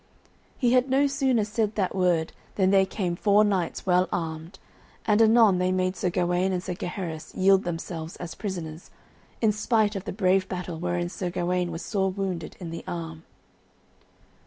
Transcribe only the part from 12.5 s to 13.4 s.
in the arm.